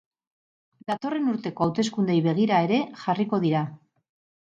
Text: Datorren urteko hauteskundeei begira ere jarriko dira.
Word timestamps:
Datorren 0.91 1.27
urteko 1.33 1.65
hauteskundeei 1.67 2.15
begira 2.29 2.63
ere 2.69 2.79
jarriko 3.03 3.41
dira. 3.45 3.63